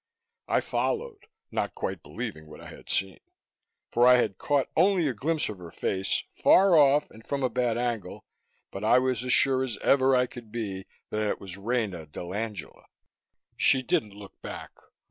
[0.47, 3.19] I followed, not quite believing what I had seen.
[3.91, 7.51] For I had caught only a glimpse of her face, far off and from a
[7.51, 8.25] bad angle
[8.71, 12.85] but I was as sure as ever I could be that it was Rena dell'Angela!
[13.55, 14.71] She didn't look back.